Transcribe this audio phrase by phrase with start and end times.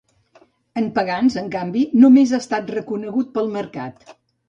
[0.81, 4.15] En Pagans, en canvi, només ha estat reconegut pel mercat.